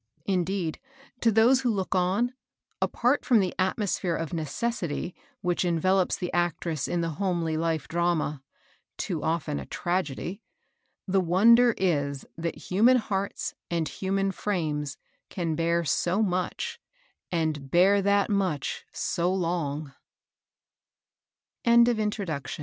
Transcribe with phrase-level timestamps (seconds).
[0.25, 0.79] Indeed,
[1.19, 2.33] to those who look on,
[2.81, 8.41] apart from the atmosphere of necessity which envelopes the actress in the homely life drama,—
[8.97, 10.41] too often a tragedy,—
[11.07, 14.97] the wonder is, that human hearts and human frames
[15.29, 16.79] can bear so much,
[17.31, 19.93] and bear that m